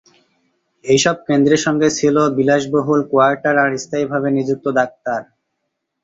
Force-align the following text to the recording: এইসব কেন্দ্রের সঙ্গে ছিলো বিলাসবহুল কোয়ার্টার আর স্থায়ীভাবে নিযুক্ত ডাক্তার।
এইসব 0.85 1.15
কেন্দ্রের 1.27 1.61
সঙ্গে 1.65 1.89
ছিলো 1.97 2.21
বিলাসবহুল 2.37 3.01
কোয়ার্টার 3.11 3.55
আর 3.63 3.71
স্থায়ীভাবে 3.83 4.27
নিযুক্ত 4.37 4.65
ডাক্তার। 4.79 5.21